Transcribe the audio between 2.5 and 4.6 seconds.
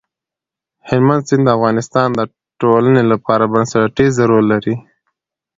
ټولنې لپاره بنسټيز رول